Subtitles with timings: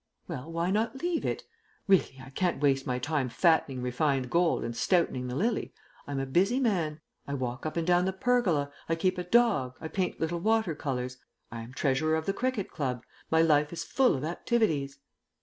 [0.27, 1.43] "Well, why not leave it?
[1.87, 5.75] Really, I can't waste my time fattening refined gold and stoutening the lily.
[6.07, 7.01] I am a busy man.
[7.27, 10.73] I walk up and down the pergola, I keep a dog, I paint little water
[10.73, 11.17] colours,
[11.51, 14.97] I am treasurer of the cricket club; my life is full of activities."